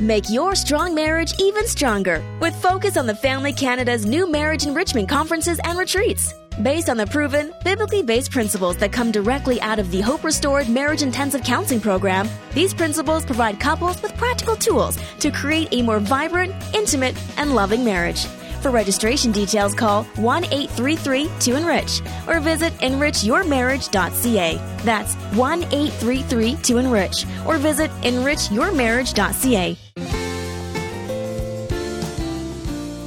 [0.00, 5.10] Make your strong marriage even stronger with Focus on the Family Canada's new marriage enrichment
[5.10, 6.32] conferences and retreats.
[6.62, 10.70] Based on the proven, biblically based principles that come directly out of the Hope Restored
[10.70, 15.98] Marriage Intensive Counseling Program, these principles provide couples with practical tools to create a more
[15.98, 18.26] vibrant, intimate, and loving marriage.
[18.60, 24.56] For registration details, call 1 833 to Enrich or visit enrichyourmarriage.ca.
[24.84, 29.76] That's 1 833 to Enrich or visit enrichyourmarriage.ca.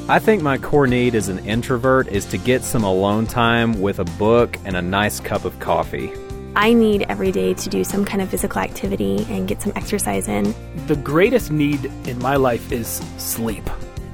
[0.09, 3.99] I think my core need as an introvert is to get some alone time with
[3.99, 6.11] a book and a nice cup of coffee.
[6.55, 10.27] I need every day to do some kind of physical activity and get some exercise
[10.27, 10.53] in.
[10.87, 13.63] The greatest need in my life is sleep.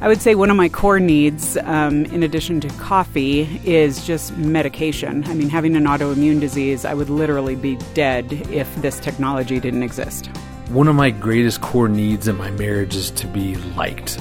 [0.01, 4.37] I would say one of my core needs, um, in addition to coffee, is just
[4.37, 5.25] medication.
[5.25, 9.83] I mean, having an autoimmune disease, I would literally be dead if this technology didn't
[9.83, 10.27] exist.
[10.69, 14.17] One of my greatest core needs in my marriage is to be liked.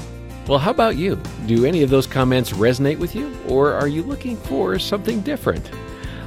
[0.48, 1.20] Well, how about you?
[1.46, 5.70] Do any of those comments resonate with you, or are you looking for something different?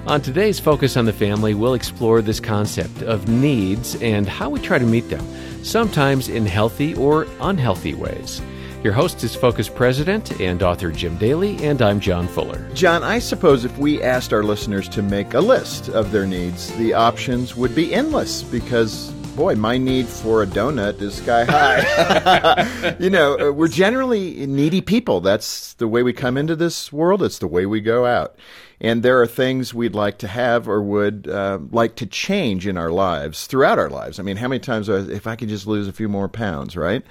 [0.07, 4.61] On today's Focus on the Family, we'll explore this concept of needs and how we
[4.61, 5.25] try to meet them,
[5.61, 8.41] sometimes in healthy or unhealthy ways.
[8.83, 12.67] Your host is Focus President and author Jim Daly, and I'm John Fuller.
[12.73, 16.75] John, I suppose if we asked our listeners to make a list of their needs,
[16.77, 22.95] the options would be endless because boy, my need for a donut is sky high.
[22.99, 25.21] you know, uh, we're generally needy people.
[25.21, 28.35] That's the way we come into this world, it's the way we go out.
[28.83, 32.77] And there are things we'd like to have or would uh, like to change in
[32.77, 34.19] our lives throughout our lives.
[34.19, 37.03] I mean, how many times, if I could just lose a few more pounds, right?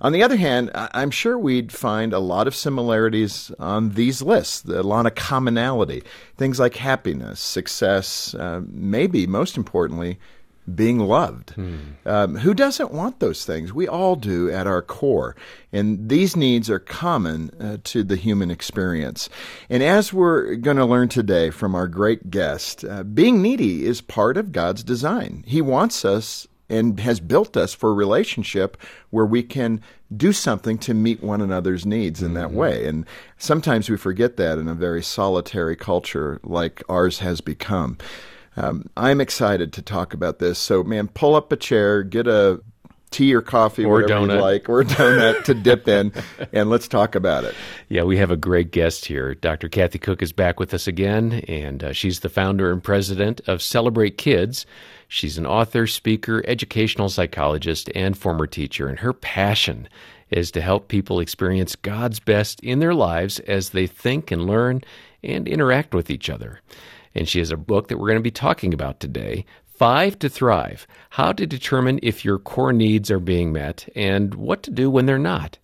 [0.00, 4.64] On the other hand, I'm sure we'd find a lot of similarities on these lists,
[4.64, 6.02] a lot of commonality.
[6.38, 10.18] Things like happiness, success, uh, maybe most importantly,
[10.74, 11.50] being loved.
[11.50, 11.76] Hmm.
[12.04, 13.72] Um, who doesn't want those things?
[13.72, 15.36] We all do at our core.
[15.72, 19.28] And these needs are common uh, to the human experience.
[19.68, 24.00] And as we're going to learn today from our great guest, uh, being needy is
[24.00, 25.44] part of God's design.
[25.46, 28.76] He wants us and has built us for a relationship
[29.10, 29.80] where we can
[30.14, 32.56] do something to meet one another's needs in that mm-hmm.
[32.56, 32.86] way.
[32.86, 33.06] And
[33.38, 37.98] sometimes we forget that in a very solitary culture like ours has become.
[38.58, 40.58] Um, I'm excited to talk about this.
[40.58, 42.60] So, man, pull up a chair, get a
[43.10, 44.34] tea or coffee, or whatever donut.
[44.34, 46.12] you like, or a donut to dip in,
[46.52, 47.54] and let's talk about it.
[47.88, 49.36] Yeah, we have a great guest here.
[49.36, 49.68] Dr.
[49.68, 53.62] Kathy Koch is back with us again, and uh, she's the founder and president of
[53.62, 54.66] Celebrate Kids.
[55.06, 59.88] She's an author, speaker, educational psychologist, and former teacher, and her passion
[60.30, 64.82] is to help people experience God's best in their lives as they think and learn
[65.22, 66.60] and interact with each other
[67.14, 70.28] and she has a book that we're going to be talking about today Five to
[70.28, 74.90] Thrive How to Determine If Your Core Needs Are Being Met and What to Do
[74.90, 75.58] When They're Not.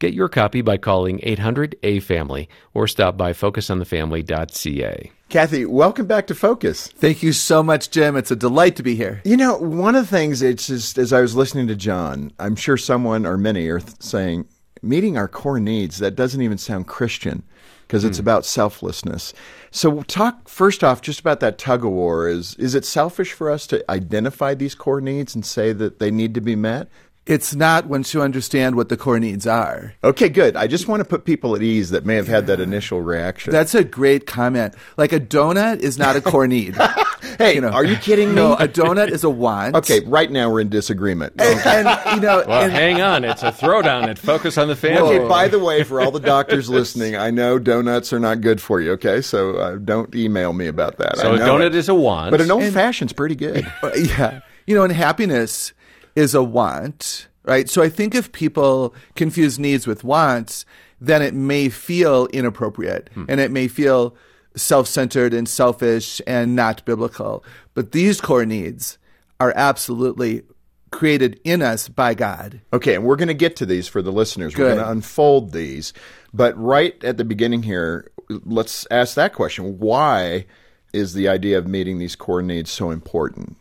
[0.00, 5.12] Get your copy by calling 800 A Family or stop by focusonthefamily.ca.
[5.28, 6.88] Kathy, welcome back to Focus.
[6.88, 8.16] Thank you so much, Jim.
[8.16, 9.22] It's a delight to be here.
[9.24, 12.56] You know, one of the things, it's just as I was listening to John, I'm
[12.56, 14.46] sure someone or many are th- saying,
[14.82, 17.44] meeting our core needs, that doesn't even sound Christian
[17.92, 18.20] because it's mm.
[18.20, 19.34] about selflessness.
[19.70, 22.26] So talk first off just about that tug of war.
[22.26, 26.10] Is is it selfish for us to identify these core needs and say that they
[26.10, 26.88] need to be met?
[27.24, 29.94] It's not once you understand what the core needs are.
[30.02, 30.56] Okay, good.
[30.56, 33.52] I just want to put people at ease that may have had that initial reaction.
[33.52, 34.74] That's a great comment.
[34.96, 36.76] Like a donut is not a core need.
[37.38, 38.34] hey, you know, are you kidding me?
[38.34, 39.76] No, a donut is a want.
[39.76, 41.34] Okay, right now we're in disagreement.
[41.38, 43.22] And, and you know, well, and, hang on.
[43.22, 44.08] It's a throwdown.
[44.08, 45.18] It focus on the family.
[45.18, 45.28] Okay.
[45.28, 48.80] By the way, for all the doctors listening, I know donuts are not good for
[48.80, 48.92] you.
[48.92, 51.18] Okay, so uh, don't email me about that.
[51.18, 51.76] So a donut it.
[51.76, 53.64] is a want, but an old fashioned's pretty good.
[53.96, 55.72] yeah, you know, and happiness
[56.14, 57.68] is a want, right?
[57.68, 60.64] So I think if people confuse needs with wants,
[61.00, 63.24] then it may feel inappropriate hmm.
[63.28, 64.14] and it may feel
[64.56, 67.44] self centered and selfish and not biblical.
[67.74, 68.98] But these core needs
[69.40, 70.42] are absolutely
[70.90, 72.60] created in us by God.
[72.72, 74.54] Okay, and we're going to get to these for the listeners.
[74.54, 74.62] Good.
[74.62, 75.92] We're going to unfold these.
[76.32, 79.78] But right at the beginning here, let's ask that question.
[79.78, 80.46] Why
[80.92, 83.56] is the idea of meeting these core needs so important?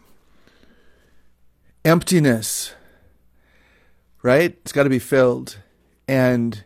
[1.84, 2.74] Emptiness,
[4.24, 4.58] right?
[4.62, 5.58] It's got to be filled.
[6.08, 6.64] And,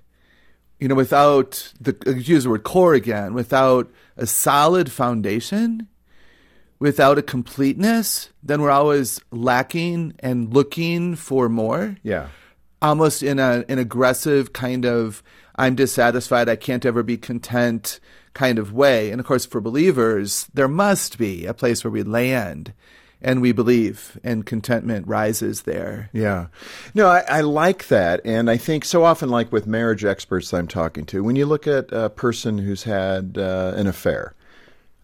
[0.80, 5.88] you know, without the, use the word core again, without a solid foundation,
[6.80, 11.98] without a completeness, then we're always lacking and looking for more.
[12.04, 12.30] Yeah.
[12.82, 15.24] Almost in a, an aggressive kind of,
[15.56, 18.00] I'm dissatisfied, I can't ever be content
[18.34, 19.12] kind of way.
[19.12, 22.74] And of course, for believers, there must be a place where we land
[23.22, 26.10] and we believe, and contentment rises there.
[26.14, 26.48] Yeah.
[26.94, 28.22] No, I, I, like that.
[28.26, 31.68] And I think so often, like with marriage experts I'm talking to, when you look
[31.68, 34.36] at a person who's had uh, an affair,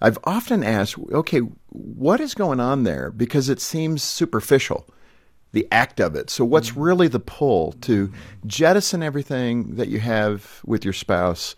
[0.01, 3.11] I've often asked, okay, what is going on there?
[3.11, 4.87] Because it seems superficial,
[5.51, 6.29] the act of it.
[6.29, 6.81] So, what's mm-hmm.
[6.81, 8.11] really the pull to
[8.45, 11.55] jettison everything that you have with your spouse?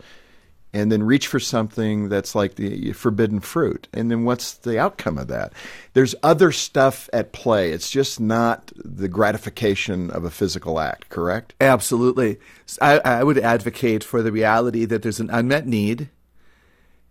[0.73, 3.87] And then reach for something that's like the forbidden fruit.
[3.93, 5.53] And then what's the outcome of that?
[5.93, 7.71] There's other stuff at play.
[7.71, 11.53] It's just not the gratification of a physical act, correct?
[11.61, 12.39] Absolutely.
[12.81, 16.09] I, I would advocate for the reality that there's an unmet need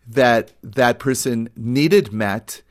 [0.09, 2.63] that that person needed met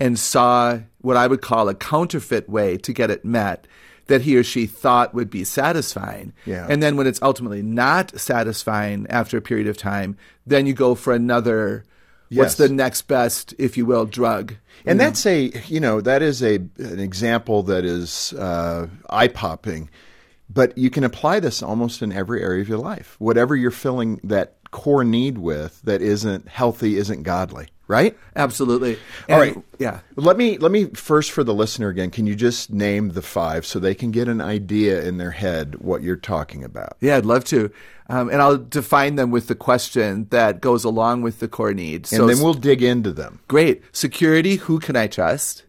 [0.00, 3.66] and saw what I would call a counterfeit way to get it met
[4.08, 6.32] that he or she thought would be satisfying.
[6.44, 6.66] Yeah.
[6.68, 10.16] And then when it's ultimately not satisfying after a period of time,
[10.46, 11.84] then you go for another
[12.28, 12.38] yes.
[12.38, 14.54] what's the next best, if you will, drug.
[14.84, 19.90] And that's a you know, that is a an example that is uh, eye popping.
[20.50, 23.16] But you can apply this almost in every area of your life.
[23.18, 28.16] Whatever you're filling that core need with that isn't healthy, isn't godly right?
[28.36, 28.98] Absolutely.
[29.28, 29.56] And All right.
[29.78, 30.00] Yeah.
[30.14, 32.10] Let me let me first for the listener again.
[32.10, 35.76] Can you just name the five so they can get an idea in their head
[35.76, 36.96] what you're talking about?
[37.00, 37.72] Yeah, I'd love to.
[38.10, 42.12] Um, and I'll define them with the question that goes along with the core needs.
[42.12, 43.40] And then we'll dig into them.
[43.48, 43.82] Great.
[43.92, 45.64] Security, who can I trust?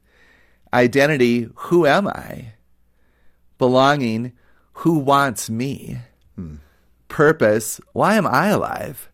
[0.73, 2.53] Identity, who am I?
[3.57, 4.33] Belonging,
[4.73, 5.99] who wants me?
[6.35, 6.55] Hmm.
[7.09, 9.08] Purpose, why am I alive?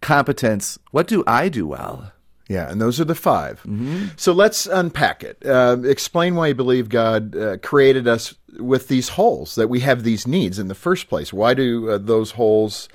[0.00, 0.78] Competence.
[0.90, 2.12] What do I do well?
[2.48, 4.06] Yeah, and those are the 5 mm-hmm.
[4.16, 5.44] So let's unpack it.
[5.44, 10.02] Uh, explain why you believe God uh, created us with these holes, that we have
[10.02, 11.30] these needs in the first place.
[11.32, 12.88] Why do uh, those holes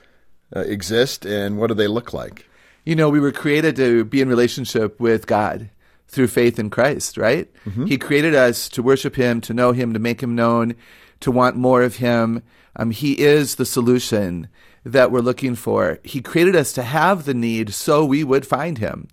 [0.56, 2.48] uh, exist, and what do they look like?
[2.84, 5.70] You know, we were created to be in relationship with God
[6.08, 7.52] through faith in Christ, right?
[7.66, 7.86] Mm-hmm.
[7.86, 10.76] He created us to worship Him, to know Him, to make Him known,
[11.22, 12.42] to want more of Him.
[12.76, 14.48] Um, he is the solution
[14.86, 16.00] that we're looking for.
[16.04, 19.08] He created us to have the need so we would find him.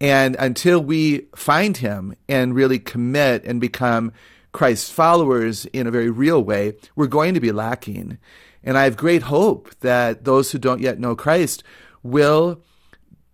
[0.00, 4.12] And until we find him and really commit and become
[4.52, 8.18] Christ's followers in a very real way, we're going to be lacking.
[8.64, 11.62] And I have great hope that those who don't yet know Christ
[12.02, 12.62] will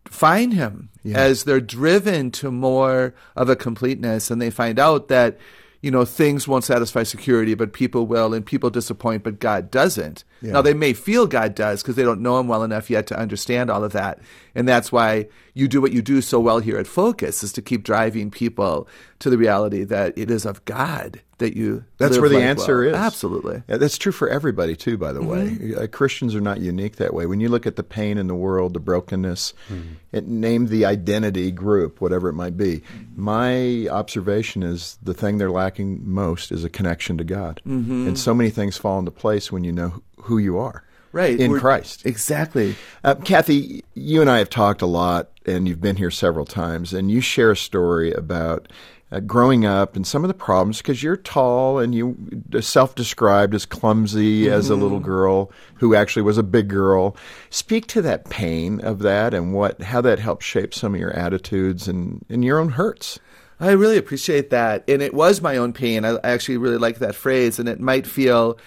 [0.05, 1.19] find him yeah.
[1.19, 5.39] as they're driven to more of a completeness and they find out that
[5.87, 10.25] you know, things won't satisfy security, but people will, and people disappoint, but God doesn't.
[10.43, 10.55] Yeah.
[10.55, 13.17] Now, they may feel God does because they don't know Him well enough yet to
[13.17, 14.19] understand all of that.
[14.56, 17.62] And that's why you do what you do so well here at Focus, is to
[17.62, 18.87] keep driving people
[19.20, 21.85] to the reality that it is of God that you.
[21.97, 22.88] That's where the answer well.
[22.91, 22.94] is.
[22.94, 23.62] Absolutely.
[23.67, 24.99] Yeah, that's true for everybody too.
[24.99, 25.81] By the mm-hmm.
[25.81, 27.25] way, Christians are not unique that way.
[27.25, 29.94] When you look at the pain in the world, the brokenness, mm-hmm.
[30.12, 32.82] it name the identity group, whatever it might be.
[33.14, 38.09] My observation is the thing they're lacking most is a connection to God, mm-hmm.
[38.09, 40.86] and so many things fall into place when you know who you are
[41.17, 42.05] right in We're, Christ.
[42.05, 42.77] Exactly.
[43.03, 46.93] Uh, Kathy, you and I have talked a lot, and you've been here several times,
[46.93, 48.69] and you share a story about
[49.11, 52.17] uh, growing up and some of the problems because you're tall and you
[52.61, 54.53] self-described as clumsy mm-hmm.
[54.53, 57.17] as a little girl who actually was a big girl.
[57.49, 61.12] Speak to that pain of that and what how that helped shape some of your
[61.12, 63.19] attitudes and, and your own hurts.
[63.59, 64.85] I really appreciate that.
[64.87, 66.05] And it was my own pain.
[66.05, 67.59] I actually really like that phrase.
[67.59, 68.59] And it might feel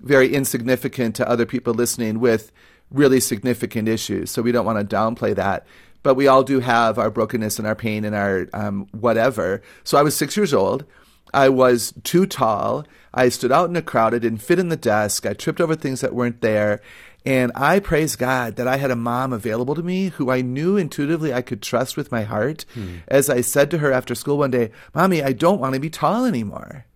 [0.00, 2.52] very insignificant to other people listening with
[2.90, 4.30] really significant issues.
[4.30, 5.66] So we don't want to downplay that
[6.02, 9.62] but we all do have our brokenness and our pain and our um, whatever.
[9.84, 10.84] So I was six years old.
[11.32, 12.86] I was too tall.
[13.14, 14.14] I stood out in a crowd.
[14.14, 15.26] I didn't fit in the desk.
[15.26, 16.80] I tripped over things that weren't there.
[17.26, 20.76] And I praise God that I had a mom available to me who I knew
[20.76, 22.64] intuitively I could trust with my heart.
[22.72, 22.98] Hmm.
[23.08, 25.90] As I said to her after school one day, Mommy, I don't want to be
[25.90, 26.86] tall anymore.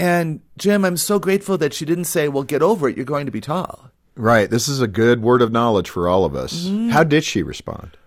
[0.00, 2.96] And Jim, I'm so grateful that she didn't say, Well, get over it.
[2.96, 3.90] You're going to be tall.
[4.16, 4.48] Right.
[4.48, 6.64] This is a good word of knowledge for all of us.
[6.64, 6.88] Mm-hmm.
[6.88, 7.98] How did she respond?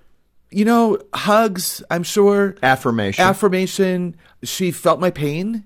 [0.50, 2.56] You know, hugs, I'm sure.
[2.64, 3.24] Affirmation.
[3.24, 4.16] Affirmation.
[4.44, 5.66] She felt my pain.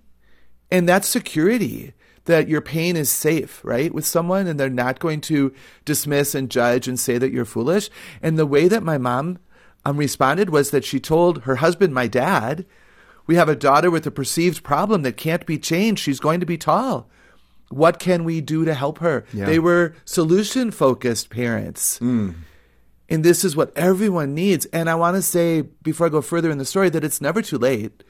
[0.69, 1.93] And that's security
[2.25, 5.53] that your pain is safe, right, with someone and they're not going to
[5.85, 7.89] dismiss and judge and say that you're foolish.
[8.21, 9.39] And the way that my mom
[9.85, 12.65] um, responded was that she told her husband, my dad,
[13.27, 16.01] we have a daughter with a perceived problem that can't be changed.
[16.01, 17.09] She's going to be tall.
[17.69, 19.25] What can we do to help her?
[19.33, 19.45] Yeah.
[19.45, 21.99] They were solution focused parents.
[21.99, 22.35] Mm.
[23.09, 24.65] And this is what everyone needs.
[24.67, 27.41] And I want to say, before I go further in the story, that it's never
[27.41, 28.03] too late.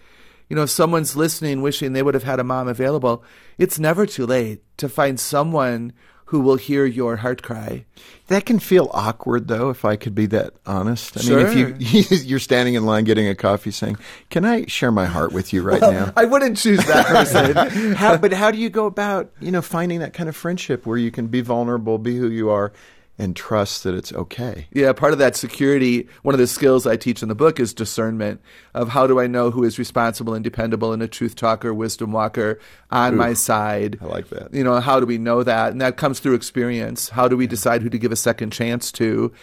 [0.50, 3.24] You know, if someone's listening wishing they would have had a mom available,
[3.58, 5.92] it's never too late to find someone
[6.28, 7.86] who will hear your heart cry.
[8.28, 11.18] That can feel awkward, though, if I could be that honest.
[11.18, 11.38] I Sure.
[11.54, 13.98] mean, if you you're standing in line getting a coffee, saying,
[14.30, 17.94] "Can I share my heart with you right now?" I wouldn't choose that person.
[17.96, 20.98] how, but how do you go about, you know, finding that kind of friendship where
[20.98, 22.74] you can be vulnerable, be who you are,
[23.20, 24.68] and trust that it's okay?
[24.72, 27.74] Yeah, part of that security, one of the skills I teach in the book is
[27.74, 28.42] discernment
[28.74, 32.12] of how do I know who is responsible and dependable and a truth talker, wisdom
[32.12, 32.60] walker
[32.92, 33.98] on my side.
[34.02, 34.54] I like that.
[34.54, 35.72] You know, how do we know that?
[35.72, 37.10] And that comes through experience.
[37.10, 39.34] How do we decide who to give a second chance to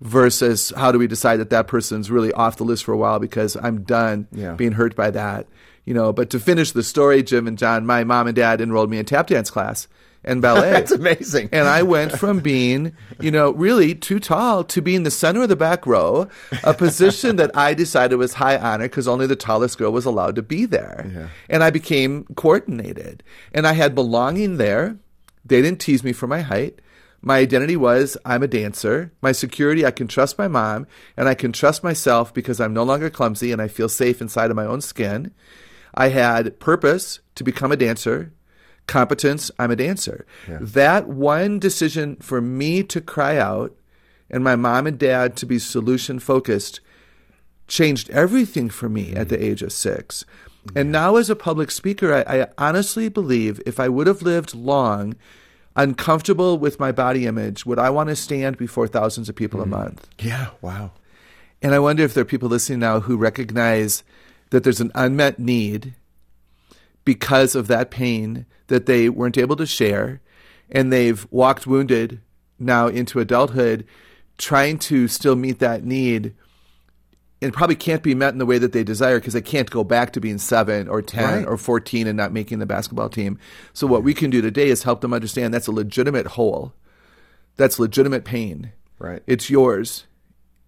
[0.00, 3.18] versus how do we decide that that person's really off the list for a while
[3.18, 4.54] because I'm done Yeah.
[4.54, 5.46] being hurt by that.
[5.84, 8.90] You know, but to finish the story, Jim and John, my mom and dad enrolled
[8.90, 9.88] me in tap dance class
[10.24, 10.70] and ballet.
[10.72, 11.48] That's amazing.
[11.52, 15.48] And I went from being, you know, really too tall to being the center of
[15.48, 16.28] the back row,
[16.62, 20.36] a position that I decided was high honor because only the tallest girl was allowed
[20.36, 21.10] to be there.
[21.12, 21.28] Yeah.
[21.48, 23.22] And I became coordinated.
[23.52, 24.96] And I had belonging there.
[25.44, 26.80] They didn't tease me for my height.
[27.24, 29.12] My identity was I'm a dancer.
[29.22, 32.82] My security, I can trust my mom and I can trust myself because I'm no
[32.82, 35.32] longer clumsy and I feel safe inside of my own skin.
[35.94, 38.32] I had purpose to become a dancer,
[38.86, 40.26] competence, I'm a dancer.
[40.48, 43.74] That one decision for me to cry out
[44.30, 46.80] and my mom and dad to be solution focused
[47.68, 49.42] changed everything for me at the mm.
[49.42, 50.24] age of six.
[50.76, 54.54] And now, as a public speaker, I, I honestly believe if I would have lived
[54.54, 55.16] long,
[55.74, 59.66] uncomfortable with my body image, would I want to stand before thousands of people a
[59.66, 59.70] mm.
[59.70, 60.08] month?
[60.20, 60.92] Yeah, wow.
[61.62, 64.04] And I wonder if there are people listening now who recognize
[64.50, 65.94] that there's an unmet need
[67.04, 70.22] because of that pain that they weren't able to share.
[70.70, 72.22] And they've walked wounded
[72.58, 73.86] now into adulthood,
[74.38, 76.34] trying to still meet that need.
[77.42, 79.68] And it probably can't be met in the way that they desire because they can't
[79.68, 81.46] go back to being seven or 10 Right.
[81.46, 83.38] or 14 and not making the basketball team.
[83.74, 86.72] So, what we can do today is help them understand that's a legitimate hole.
[87.56, 88.72] That's legitimate pain.
[88.98, 89.22] Right.
[89.26, 90.04] It's yours,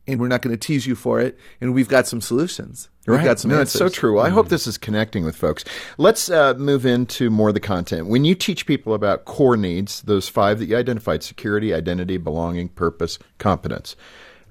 [0.06, 1.38] and we're not going to tease you for it.
[1.60, 2.88] And we've got some solutions.
[3.06, 3.80] We've got some no, answers.
[3.80, 4.18] it's so true.
[4.18, 5.64] I hope this is connecting with folks.
[5.98, 8.06] Let's uh, move into more of the content.
[8.06, 12.70] When you teach people about core needs, those five that you identified security, identity, belonging,
[12.70, 13.94] purpose, competence.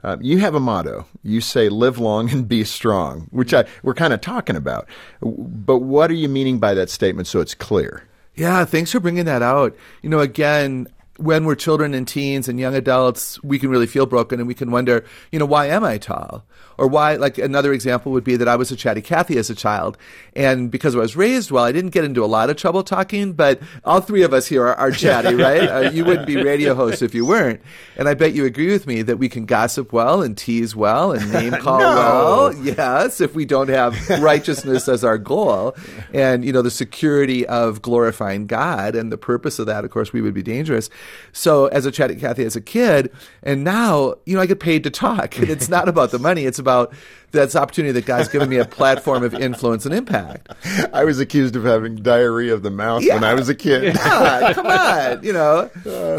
[0.03, 1.05] Uh, you have a motto.
[1.23, 4.87] You say, live long and be strong, which I, we're kind of talking about.
[5.21, 8.03] But what are you meaning by that statement so it's clear?
[8.35, 9.75] Yeah, thanks for bringing that out.
[10.01, 14.05] You know, again, when we're children and teens and young adults, we can really feel
[14.05, 16.45] broken and we can wonder, you know, why am I tall?
[16.77, 19.55] Or why, like another example would be that I was a chatty Cathy as a
[19.55, 19.97] child.
[20.35, 23.33] And because I was raised well, I didn't get into a lot of trouble talking,
[23.33, 25.69] but all three of us here are, are chatty, right?
[25.69, 27.61] Uh, you wouldn't be radio hosts if you weren't.
[27.97, 31.11] And I bet you agree with me that we can gossip well and tease well
[31.11, 31.85] and name call No.
[31.95, 32.55] well.
[32.63, 35.75] Yes, if we don't have righteousness as our goal.
[36.13, 40.11] And, you know, the security of glorifying God and the purpose of that, of course,
[40.11, 40.89] we would be dangerous.
[41.31, 43.11] So as a chatty Cathy as a kid,
[43.43, 45.37] and now, you know, I get paid to talk.
[45.37, 46.93] And it's not about the money, it's about
[47.33, 50.49] that's opportunity that God's given me a platform of influence and impact.
[50.93, 53.95] I was accused of having diarrhea of the mouth when I was a kid.
[53.95, 55.69] God, come on, you know.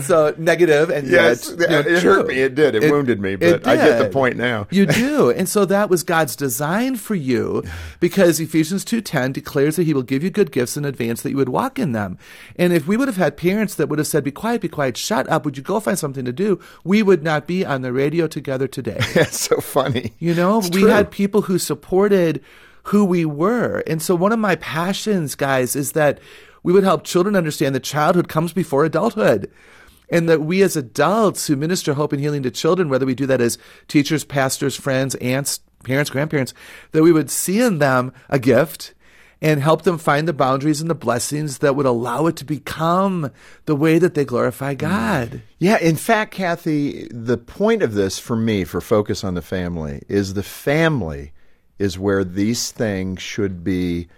[0.03, 2.13] So negative and Yes, yet, you know, it true.
[2.15, 2.41] hurt me.
[2.41, 2.75] It did.
[2.75, 4.67] It wounded me, but I get the point now.
[4.71, 7.63] You do, and so that was God's design for you,
[8.01, 11.31] because Ephesians two ten declares that He will give you good gifts in advance that
[11.31, 12.19] you would walk in them.
[12.57, 14.97] And if we would have had parents that would have said, "Be quiet, be quiet,
[14.97, 16.59] shut up," would you go find something to do?
[16.83, 18.99] We would not be on the radio together today.
[19.15, 20.13] That's so funny.
[20.19, 20.91] You know, It's we true.
[20.91, 22.43] had people who supported
[22.85, 23.83] who we were.
[23.87, 26.21] And so one of my passions, guys, is that
[26.63, 29.51] we would help children understand that childhood comes before adulthood.
[30.11, 33.27] And that we as adults who minister hope and healing to children, whether we do
[33.27, 33.57] that as
[33.89, 36.53] teachers, pastors, friends, aunts, parents, grandparents,
[36.93, 38.93] that we would see in them a gift
[39.45, 43.31] and help them find the boundaries and the blessings that would allow it to become
[43.67, 44.79] the way that they glorify mm.
[44.79, 45.43] God.
[45.59, 50.01] Yeah, in fact, Kathy, the point of this for me, for Focus on the Family,
[50.09, 51.33] is the family
[51.79, 54.09] is where these things should be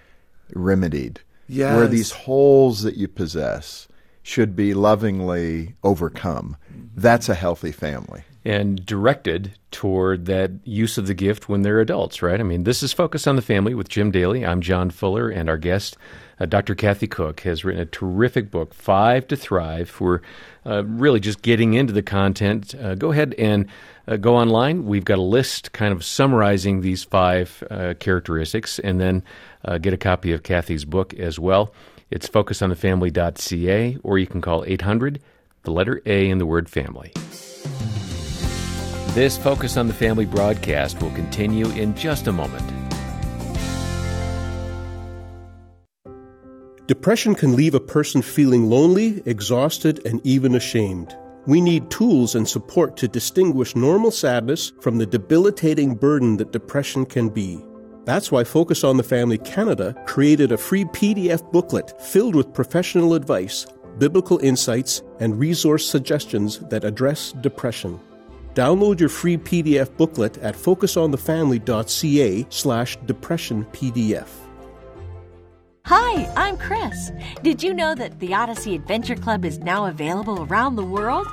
[0.55, 1.19] remedied.
[1.49, 1.77] Yes.
[1.77, 3.89] Where these holes that you possess
[4.23, 6.57] should be lovingly overcome.
[6.97, 8.23] That's a healthy family.
[8.47, 12.39] and directed toward that use of the gift when they're adults, right?
[12.39, 14.47] I mean, this is Focus on the Family with Jim Daly.
[14.47, 15.97] I'm John Fuller, and our guest,
[16.39, 16.77] uh, Dr.
[16.77, 19.95] Kathy Koch, has written a terrific book, Five to Thrive.
[20.01, 20.21] We're
[20.65, 22.73] uh, really just getting into the content.
[22.77, 23.67] Uh, go ahead and
[24.07, 24.87] uh, go online.
[24.87, 29.25] We've got a list kind of summarizing these five uh, characteristics, and then
[29.65, 31.75] uh, get a copy of Kathy's book as well.
[32.13, 35.21] It's focusonthefamily.ca, or you can call 800,
[35.67, 37.13] the letter A in the word family.
[39.15, 42.73] This Focus on the Family broadcast will continue in just a moment.
[46.87, 51.17] Depression can leave a person feeling lonely, exhausted, and even ashamed.
[51.47, 57.05] We need tools and support to distinguish normal sadness from the debilitating burden that depression
[57.07, 57.61] can be.
[58.05, 63.15] That's why Focus on the Family Canada created a free PDF booklet filled with professional
[63.15, 63.67] advice,
[63.99, 68.01] biblical insights, and resource suggestions that address depression.
[68.55, 74.46] Download your free PDF booklet at focusonthefamily.ca slash depression PDF.
[75.89, 77.13] Hi, I'm Chris.
[77.45, 81.29] Did you know that the Odyssey Adventure Club is now available around the world?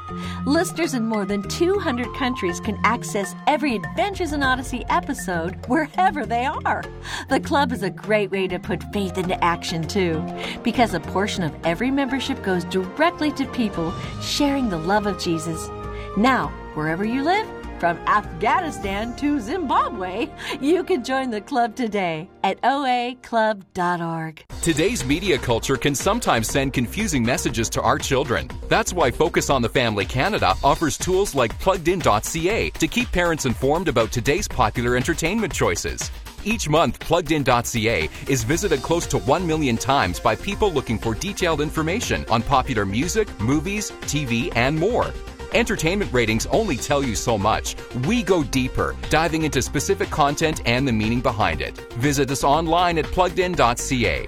[0.45, 6.45] Listeners in more than 200 countries can access every Adventures in Odyssey episode wherever they
[6.45, 6.83] are.
[7.29, 10.23] The club is a great way to put faith into action, too,
[10.61, 13.91] because a portion of every membership goes directly to people
[14.21, 15.67] sharing the love of Jesus.
[16.15, 17.47] Now, wherever you live,
[17.83, 20.29] from Afghanistan to Zimbabwe,
[20.61, 24.45] you can join the club today at oaclub.org.
[24.61, 28.49] Today's media culture can sometimes send confusing messages to our children.
[28.69, 33.89] That's why Focus on the Family Canada offers tools like pluggedin.ca to keep parents informed
[33.89, 36.09] about today's popular entertainment choices.
[36.45, 41.59] Each month, pluggedin.ca is visited close to 1 million times by people looking for detailed
[41.59, 45.11] information on popular music, movies, TV, and more.
[45.53, 47.75] Entertainment ratings only tell you so much.
[48.05, 51.77] We go deeper, diving into specific content and the meaning behind it.
[51.93, 54.27] Visit us online at pluggedin.ca.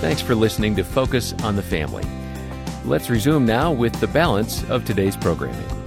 [0.00, 2.04] Thanks for listening to Focus on the Family.
[2.84, 5.77] Let's resume now with the balance of today's programming.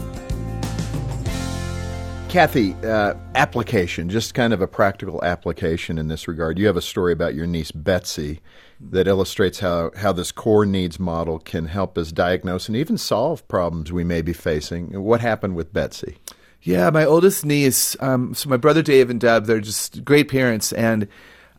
[2.32, 6.58] Kathy, uh, application, just kind of a practical application in this regard.
[6.58, 8.40] You have a story about your niece Betsy
[8.80, 13.46] that illustrates how, how this core needs model can help us diagnose and even solve
[13.50, 15.04] problems we may be facing.
[15.04, 16.20] What happened with Betsy?
[16.62, 20.72] Yeah, my oldest niece, um, so my brother Dave and Deb, they're just great parents.
[20.72, 21.10] And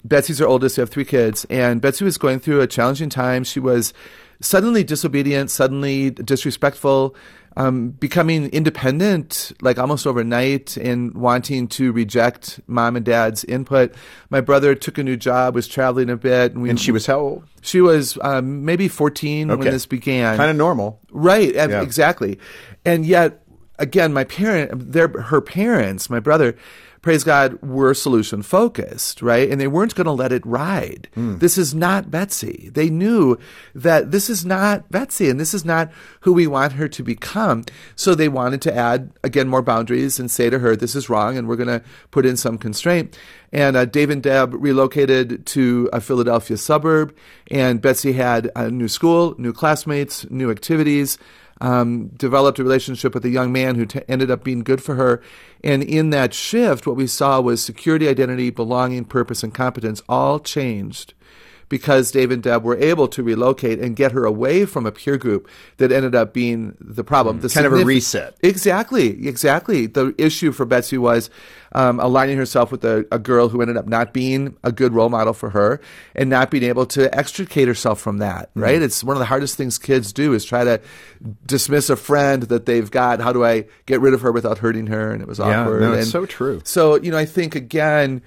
[0.06, 0.78] Betsy's our oldest.
[0.78, 1.44] We have three kids.
[1.50, 3.44] And Betsy was going through a challenging time.
[3.44, 3.92] She was
[4.40, 7.14] suddenly disobedient, suddenly disrespectful
[7.56, 13.94] um, becoming independent like almost overnight and wanting to reject mom and dad's input.
[14.30, 16.52] My brother took a new job, was traveling a bit.
[16.52, 17.44] And, we, and she was how old?
[17.60, 19.58] She was um, maybe 14 okay.
[19.58, 20.36] when this began.
[20.36, 21.00] Kind of normal.
[21.10, 21.82] Right, yeah.
[21.82, 22.38] exactly.
[22.84, 23.42] And yet,
[23.78, 26.56] again, my parent, their, her parents, my brother,
[27.02, 29.50] praise God, were solution focused, right?
[29.50, 31.08] And they weren't going to let it ride.
[31.16, 31.40] Mm.
[31.40, 32.70] This is not Betsy.
[32.72, 33.38] They knew
[33.74, 37.64] that this is not Betsy and this is not who we want her to become.
[37.96, 41.36] So they wanted to add, again, more boundaries and say to her, this is wrong
[41.36, 43.18] and we're going to put in some constraint.
[43.52, 47.14] And uh, Dave and Deb relocated to a Philadelphia suburb
[47.50, 51.18] and Betsy had a new school, new classmates, new activities
[51.62, 54.96] um, developed a relationship with a young man who t- ended up being good for
[54.96, 55.22] her.
[55.62, 60.40] And in that shift, what we saw was security, identity, belonging, purpose, and competence all
[60.40, 61.14] changed
[61.72, 65.16] because Dave and Deb were able to relocate and get her away from a peer
[65.16, 67.38] group that ended up being the problem.
[67.38, 68.36] Mm, the kind of a reset.
[68.42, 69.86] Exactly, exactly.
[69.86, 71.30] The issue for Betsy was
[71.74, 75.08] um, aligning herself with a, a, girl who ended up not being a good role
[75.08, 75.80] model for her
[76.14, 78.54] and not being able to extricate herself from that.
[78.54, 78.62] Mm.
[78.64, 78.82] Right?
[78.82, 80.78] It's one of the hardest things kids do is try to
[81.46, 83.20] dismiss a friend that they've got.
[83.20, 85.10] How do I get rid of her without hurting her?
[85.10, 85.80] And it was awkward.
[85.80, 86.60] Yeah, no, it's and so true.
[86.64, 88.20] So you know, I think again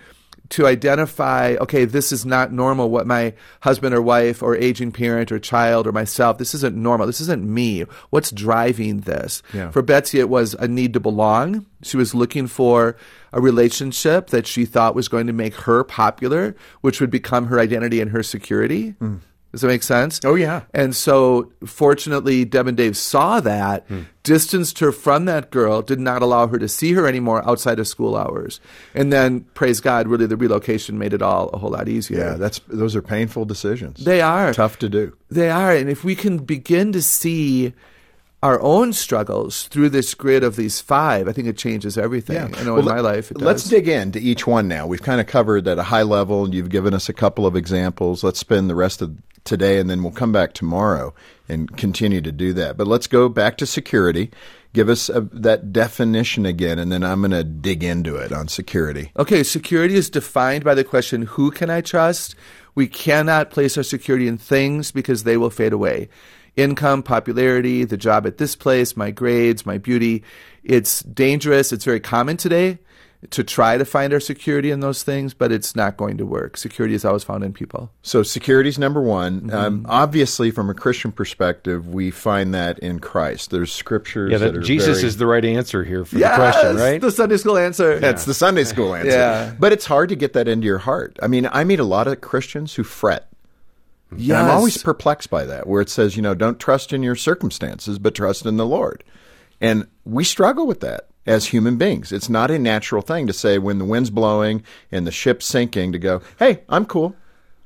[0.49, 5.31] to identify, okay, this is not normal what my husband or wife or aging parent
[5.31, 7.07] or child or myself, this isn't normal.
[7.07, 7.81] This isn't me.
[8.09, 9.41] What's driving this?
[9.53, 9.71] Yeah.
[9.71, 11.65] For Betsy, it was a need to belong.
[11.81, 12.95] She was looking for
[13.33, 17.59] a relationship that she thought was going to make her popular, which would become her
[17.59, 18.93] identity and her security.
[19.01, 19.19] Mm.
[19.55, 20.19] Does that make sense?
[20.25, 20.63] Oh, yeah.
[20.73, 24.01] And so, fortunately, Deb and Dave saw that, hmm.
[24.21, 27.87] distanced her from that girl, did not allow her to see her anymore outside of
[27.87, 28.59] school hours.
[28.93, 32.17] And then, praise God, really the relocation made it all a whole lot easier.
[32.17, 34.03] Yeah, that's those are painful decisions.
[34.03, 34.53] They are.
[34.53, 35.15] Tough to do.
[35.29, 35.73] They are.
[35.73, 37.73] And if we can begin to see
[38.45, 42.35] our own struggles through this grid of these five, I think it changes everything.
[42.35, 42.59] Yeah.
[42.59, 44.85] I know well, in my life Let's dig into each one now.
[44.85, 46.45] We've kind of covered at a high level.
[46.45, 48.23] And you've given us a couple of examples.
[48.23, 51.11] Let's spend the rest of today and then we'll come back tomorrow
[51.49, 52.77] and continue to do that.
[52.77, 54.29] But let's go back to security.
[54.73, 58.49] Give us a, that definition again, and then I'm going to dig into it on
[58.49, 59.09] security.
[59.17, 62.35] Okay, security is defined by the question who can I trust?
[62.75, 66.09] We cannot place our security in things because they will fade away
[66.55, 70.23] income, popularity, the job at this place, my grades, my beauty.
[70.63, 71.71] It's dangerous.
[71.71, 72.79] It's very common today
[73.31, 76.57] to try to find our security in those things, but it's not going to work.
[76.57, 77.91] Security is always found in people.
[78.03, 79.41] So security is number one.
[79.41, 79.55] Mm-hmm.
[79.55, 83.49] Um, obviously, from a Christian perspective, we find that in Christ.
[83.49, 86.31] There's scriptures Yeah, that, that are Jesus very- is the right answer here for Yes,
[86.31, 87.01] the question, right?
[87.01, 87.99] the Sunday school answer.
[87.99, 89.09] That's the Sunday school answer.
[89.09, 89.55] Yeah.
[89.57, 91.17] But it's hard to get that into your heart.
[91.23, 93.27] I mean, I meet a lot of Christians who fret.
[94.17, 97.15] And I'm always perplexed by that, where it says, you know, don't trust in your
[97.15, 99.03] circumstances, but trust in the Lord.
[99.61, 102.11] And we struggle with that as human beings.
[102.11, 105.91] It's not a natural thing to say when the wind's blowing and the ship's sinking
[105.93, 107.15] to go, hey, I'm cool.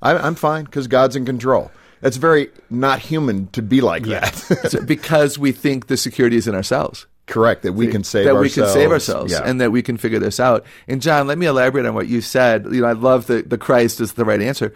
[0.02, 1.72] I'm fine because God's in control.
[2.02, 4.34] It's very not human to be like that.
[4.70, 7.06] So- because we think the security is in ourselves.
[7.26, 8.56] Correct, that we can save that ourselves.
[8.58, 9.42] we can save ourselves Yeah.
[9.46, 10.66] and that we can figure this out.
[10.88, 12.66] And John, let me elaborate on what you said.
[12.72, 14.74] You know, I love that the Christ is the right answer.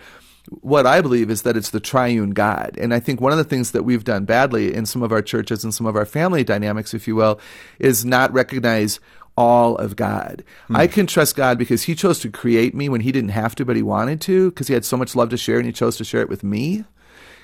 [0.49, 2.77] What I believe is that it's the triune God.
[2.79, 5.21] And I think one of the things that we've done badly in some of our
[5.21, 7.39] churches and some of our family dynamics, if you will,
[7.79, 8.99] is not recognize
[9.37, 10.43] all of God.
[10.67, 10.75] Hmm.
[10.75, 13.65] I can trust God because he chose to create me when he didn't have to,
[13.65, 15.97] but he wanted to because he had so much love to share and he chose
[15.97, 16.83] to share it with me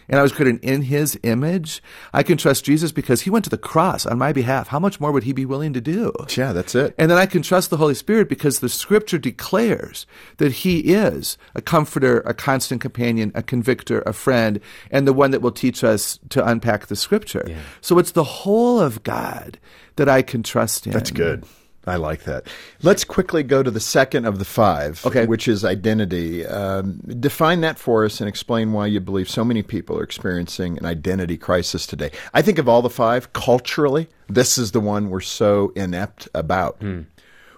[0.10, 1.82] and I was created in his image.
[2.14, 4.68] I can trust Jesus because he went to the cross on my behalf.
[4.68, 6.12] How much more would he be willing to do?
[6.36, 6.96] Yeah, that's it.
[6.98, 10.06] And then I can trust the Holy Spirit because the scripture declares
[10.38, 14.60] that he is a comforter, a constant companion, a convictor, a friend,
[14.92, 17.48] and the one that will teach us to unpack the scripture.
[17.82, 19.60] So it's the whole of God
[19.98, 20.94] that I can trust in.
[20.94, 21.46] That's good.
[21.88, 22.44] I like that.
[22.84, 25.26] Let's quickly go to the second of the five, Okay.
[25.26, 26.46] which is identity.
[26.46, 30.78] Um, define that for us and explain why you believe so many people are experiencing
[30.78, 32.12] an identity crisis today.
[32.34, 36.80] I think of all the five, culturally, this is the one we're so inept about.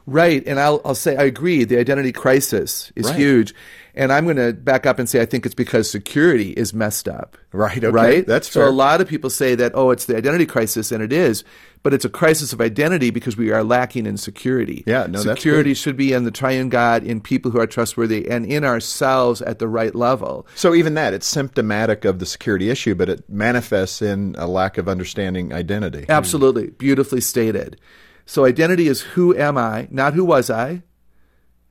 [0.06, 0.44] Right.
[0.46, 1.64] And I'll, I'll say I agree.
[1.64, 3.16] The identity crisis is Right.
[3.16, 3.54] huge.
[3.94, 7.10] And I'm going to back up and say I think it's because security is messed
[7.10, 7.38] up.
[7.52, 7.88] Right, okay.
[7.90, 8.26] Right.
[8.26, 11.12] That's so a lot of people say that oh it's the identity crisis and it
[11.12, 11.44] is,
[11.84, 14.86] but it's a crisis of identity because we are lacking in security.
[14.88, 18.30] Yeah, no, that's security should be in the triune God, in people who are trustworthy,
[18.30, 20.48] and in ourselves at the right level.
[20.56, 24.78] So even that, it's symptomatic of the security issue, but it manifests in a lack
[24.78, 26.06] of understanding identity.
[26.08, 26.68] Absolutely.
[26.68, 27.78] Beautifully stated.
[28.26, 30.84] So identity is who am I, not who was I,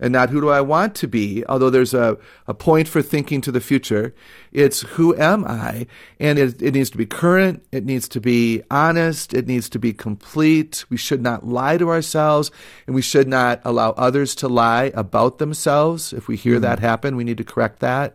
[0.00, 2.16] and not who do I want to be, although there's a,
[2.48, 4.14] a point for thinking to the future.
[4.50, 5.86] It's who am I?
[6.18, 7.64] And it, it needs to be current.
[7.70, 9.34] It needs to be honest.
[9.34, 10.86] It needs to be complete.
[10.88, 12.50] We should not lie to ourselves
[12.86, 16.12] and we should not allow others to lie about themselves.
[16.14, 16.86] If we hear that mm-hmm.
[16.86, 18.14] happen, we need to correct that.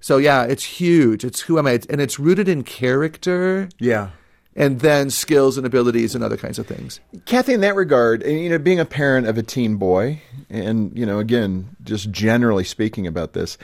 [0.00, 1.24] So yeah, it's huge.
[1.24, 1.80] It's who am I?
[1.90, 4.10] And it's rooted in character Yeah.
[4.58, 6.98] And then skills and abilities and other kinds of things.
[7.24, 11.06] Kathy, in that regard, you know, being a parent of a teen boy, and you
[11.06, 13.56] know, again, just generally speaking about this,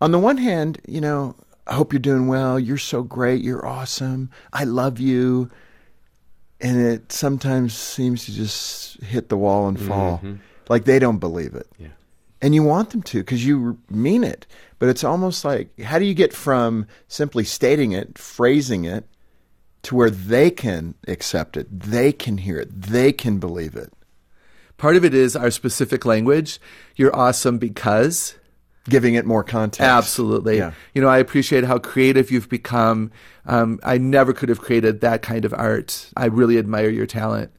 [0.00, 1.34] on the one hand, you know,
[1.66, 2.60] I hope you're doing well.
[2.60, 3.42] You're so great.
[3.42, 4.30] You're awesome.
[4.52, 5.50] I love you.
[6.60, 10.36] And it sometimes seems to just hit the wall and fall, mm-hmm.
[10.68, 11.66] like they don't believe it.
[11.76, 11.88] Yeah.
[12.40, 14.46] And you want them to because you mean it.
[14.78, 19.04] But it's almost like, how do you get from simply stating it, phrasing it,
[19.86, 23.92] to where they can accept it, they can hear it, they can believe it.
[24.78, 26.60] Part of it is our specific language.
[26.96, 28.34] You're awesome because.
[28.88, 29.80] Giving it more context.
[29.80, 30.58] Absolutely.
[30.58, 30.72] Yeah.
[30.92, 33.10] You know, I appreciate how creative you've become.
[33.44, 36.10] Um, I never could have created that kind of art.
[36.16, 37.52] I really admire your talent.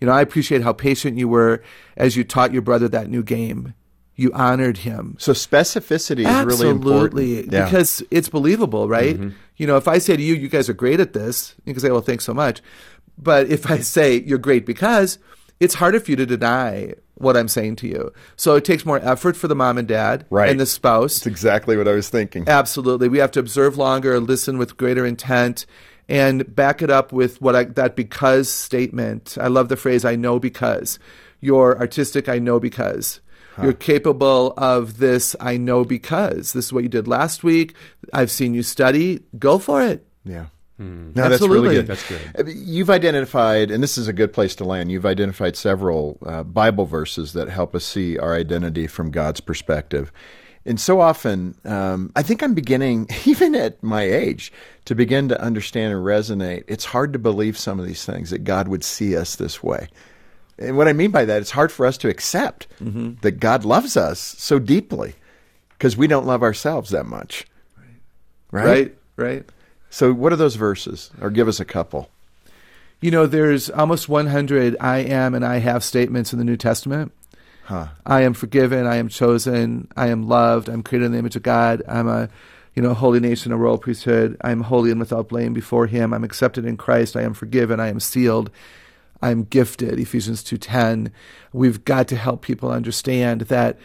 [0.00, 1.62] You know, I appreciate how patient you were
[1.96, 3.74] as you taught your brother that new game.
[4.20, 5.14] You honored him.
[5.18, 7.20] So specificity is really important.
[7.22, 7.42] Absolutely, Yeah.
[7.42, 7.64] Mm-hmm.
[7.66, 9.16] because it's believable, right?
[9.56, 11.80] You know, if I say to you, "You guys are great at this," you can
[11.80, 12.60] say, "Well, thanks so much."
[13.16, 15.18] But if I say you're great because,
[15.60, 18.12] it's harder for you to deny what I'm saying to you.
[18.36, 20.50] So it takes more effort for the mom and dad Right.
[20.50, 21.14] and the spouse.
[21.18, 22.44] That's exactly what I was thinking.
[22.48, 25.64] Absolutely, we have to observe longer, listen with greater intent,
[26.08, 29.36] and back it up with what I, that because statement.
[29.40, 30.98] I love the phrase "I know because."
[31.40, 32.28] You're artistic.
[32.28, 33.20] I know because.
[33.62, 35.34] You're capable of this.
[35.40, 36.52] I know because.
[36.52, 37.74] This is what you did last week.
[38.12, 39.20] I've seen you study.
[39.38, 40.06] Go for it.
[40.24, 40.46] Yeah.
[40.80, 41.28] No, Absolutely.
[41.28, 41.86] that's really good.
[41.88, 42.20] That's good.
[42.38, 44.92] Uh, You've identified, and this is a good place to land.
[44.92, 50.12] You've identified several uh, Bible verses that help us see our identity from God's perspective.
[50.64, 54.52] And so often, um, I think I'm beginning, even at my age,
[54.84, 56.62] to begin to understand and resonate.
[56.68, 59.88] It's hard to believe some of these things that God would see us this way.
[60.58, 63.14] And what I mean by that, it's hard for us to accept mm-hmm.
[63.20, 65.14] that God loves us so deeply
[65.70, 67.46] because we don't love ourselves that much.
[68.50, 68.66] Right?
[68.66, 68.94] Right.
[69.16, 69.44] Right.
[69.90, 71.10] So, what are those verses?
[71.20, 72.10] Or give us a couple.
[73.00, 77.12] You know, there's almost 100 I am and I have statements in the New Testament.
[77.64, 77.88] Huh.
[78.04, 78.86] I am forgiven.
[78.86, 79.88] I am chosen.
[79.96, 80.68] I am loved.
[80.68, 81.82] I'm created in the image of God.
[81.86, 82.28] I'm a,
[82.74, 84.36] you know, holy nation, a royal priesthood.
[84.42, 86.12] I'm holy and without blame before Him.
[86.12, 87.14] I'm accepted in Christ.
[87.14, 87.78] I am forgiven.
[87.78, 88.50] I am sealed.
[89.20, 91.10] I'm gifted, Ephesians 2:10.
[91.52, 93.78] We've got to help people understand that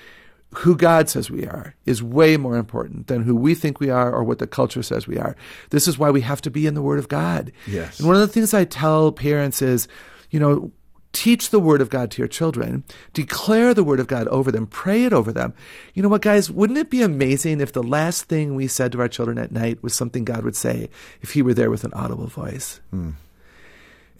[0.58, 4.14] who God says we are is way more important than who we think we are
[4.14, 5.36] or what the culture says we are.
[5.72, 7.52] This is why we have to be in the Word of God.
[7.68, 8.00] Yes.
[8.00, 9.88] And one of the things I tell parents is,
[10.30, 10.72] you know,
[11.12, 14.68] teach the Word of God to your children, declare the Word of God over them,
[14.68, 15.54] pray it over them.
[15.94, 16.52] You know what, guys?
[16.52, 19.82] Wouldn't it be amazing if the last thing we said to our children at night
[19.82, 20.90] was something God would say
[21.22, 22.80] if He were there with an audible voice?
[22.92, 23.12] Hmm.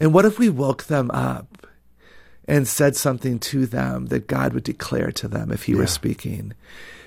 [0.04, 1.66] And what if we woke them up
[2.46, 5.78] and said something to them that God would declare to them if He Yeah.
[5.78, 6.52] were speaking?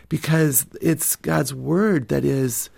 [0.10, 2.72] Because it's God's word that is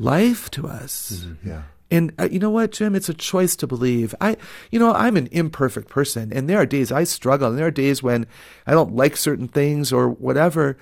[0.00, 1.26] life to us.
[1.46, 1.62] Yeah.
[1.92, 2.96] And uh, you know what, Jim?
[2.96, 4.16] It's a choice to believe.
[4.20, 4.36] I,
[4.72, 7.70] you know, I'm an imperfect person, and there are days I struggle, and there are
[7.70, 8.26] days when
[8.66, 10.76] I don't like certain things or whatever.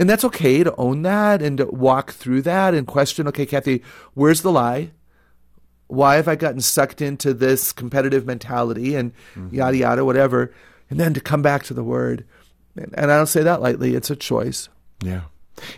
[0.00, 3.84] And that's okay to own that and to walk through that and question, okay, Kathy,
[4.14, 4.90] where's the lie?
[5.94, 9.54] Why have I gotten sucked into this competitive mentality and mm-hmm.
[9.54, 10.52] yada yada, whatever?
[10.90, 12.24] And then to come back to the word.
[12.76, 14.68] And, and I don't say that lightly, it's a choice.
[15.02, 15.22] Yeah.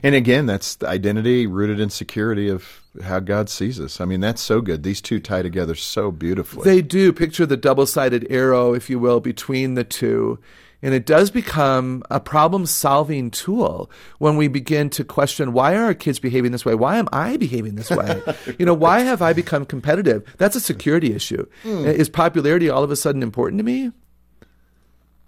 [0.02, 4.00] And again, that's the identity rooted in security of how God sees us.
[4.00, 4.82] I mean, that's so good.
[4.82, 6.64] These two tie together so beautifully.
[6.64, 10.38] They do picture the double sided arrow, if you will, between the two.
[10.86, 15.86] And it does become a problem solving tool when we begin to question why are
[15.86, 16.76] our kids behaving this way?
[16.76, 18.22] Why am I behaving this way?
[18.60, 20.22] you know, why have I become competitive?
[20.38, 21.44] That's a security issue.
[21.64, 21.86] Hmm.
[21.86, 23.90] Is popularity all of a sudden important to me?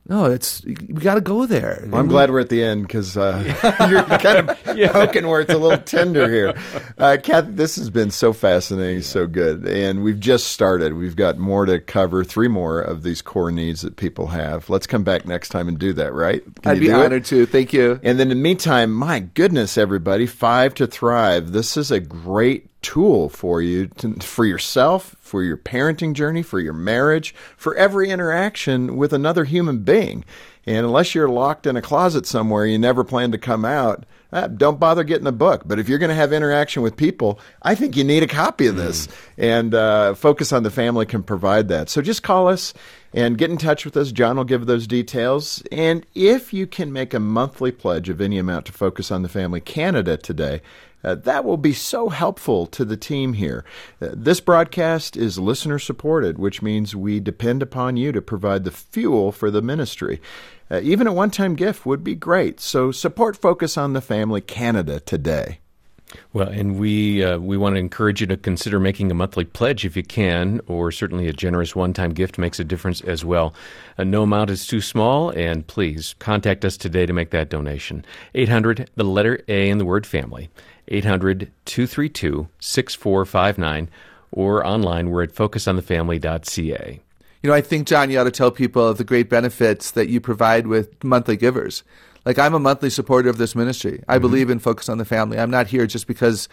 [0.09, 1.85] No, it's we got to go there.
[1.87, 3.43] Well, I'm glad we're at the end because uh,
[3.91, 6.55] you're kind of poking where it's a little tender here.
[6.97, 9.67] Uh, Kathy, this has been so fascinating, so good.
[9.67, 10.95] And we've just started.
[10.95, 14.71] We've got more to cover, three more of these core needs that people have.
[14.71, 16.43] Let's come back next time and do that, right?
[16.63, 17.05] Can I'd be do it?
[17.05, 17.45] honored to.
[17.45, 18.01] Thank you.
[18.03, 21.53] And then in the meantime, my goodness, everybody, Five to Thrive.
[21.53, 26.61] This is a great tool for you, to, for yourself, for your parenting journey, for
[26.61, 30.25] your marriage, for every interaction with another human being.
[30.67, 34.05] And unless you're locked in a closet somewhere, you never plan to come out.
[34.31, 35.63] Uh, don't bother getting a book.
[35.65, 38.67] But if you're going to have interaction with people, I think you need a copy
[38.67, 39.09] of this.
[39.39, 41.89] And uh, Focus on the Family can provide that.
[41.89, 42.75] So just call us
[43.15, 44.13] and get in touch with us.
[44.13, 45.63] John will give those details.
[45.73, 49.31] And if you can make a monthly pledge of any amount to Focus on the
[49.31, 50.61] Family Canada today,
[51.05, 53.65] uh, that will be so helpful to the team here.
[54.01, 58.71] Uh, this broadcast is listener supported, which means we depend upon you to provide the
[58.71, 60.21] fuel for the ministry.
[60.71, 62.61] Uh, even a one time gift would be great.
[62.61, 65.61] So support Focus on the Family Canada today.
[66.33, 69.85] Well, and we uh, we want to encourage you to consider making a monthly pledge
[69.85, 73.55] if you can, or certainly a generous one-time gift makes a difference as well.
[73.99, 78.05] Uh, no amount is too small, and please contact us today to make that donation.
[78.35, 80.49] 800, the letter A in the word family,
[80.89, 83.89] 800 232 6459,
[84.31, 87.01] or online, we're at focusonthefamily.ca.
[87.43, 90.09] You know, I think, John, you ought to tell people of the great benefits that
[90.09, 91.85] you provide with monthly givers.
[92.25, 94.03] Like, I'm a monthly supporter of this ministry.
[94.09, 94.23] I mm-hmm.
[94.23, 95.39] believe in Focus on the Family.
[95.39, 96.49] I'm not here just because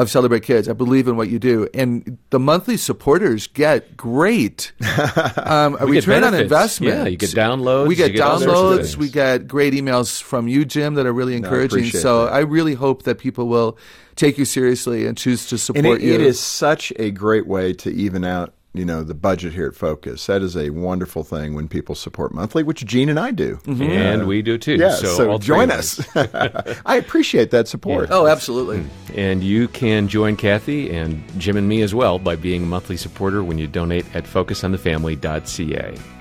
[0.00, 0.68] of Celebrate Kids.
[0.68, 1.68] I believe in what you do.
[1.74, 4.72] And the monthly supporters get great
[5.36, 6.94] um, We get return on investment.
[6.94, 8.48] Yeah, you get downloads, We get get all sorts
[8.92, 8.96] of downloads.
[8.96, 11.90] We get great emails from you, Jim, that are really No, I encouraging.
[11.90, 12.32] so that.
[12.34, 13.76] I really hope that people will
[14.16, 16.14] take you seriously and choose to support And it, you.
[16.14, 19.74] it is such a great way to even out, you know, the budget here at
[19.74, 20.26] Focus.
[20.26, 23.56] That is a wonderful thing when people support monthly, which Jean and I do.
[23.64, 23.82] Mm-hmm.
[23.82, 24.76] And we do too.
[24.76, 26.04] Yeah, so, so, join us.
[26.16, 28.10] I appreciate that support.
[28.10, 28.80] Oh, absolutely.
[28.80, 29.18] Hmm.
[29.18, 32.96] And you can join Kathy and Jim and me as well by being a monthly
[32.96, 36.17] supporter when you donate at focusonthefamily.ca.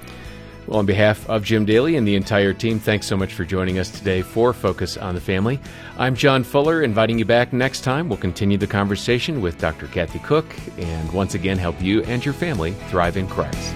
[0.67, 3.79] Well, on behalf of Jim Daly and the entire team, thanks so much for joining
[3.79, 5.61] us today for Focus on the Family.
[5.97, 8.09] I'm John Fuller, inviting you back next time.
[8.09, 9.87] We'll continue the conversation with Dr.
[9.87, 10.45] Kathy Koch
[10.77, 13.73] and once again help you and your family thrive in Christ.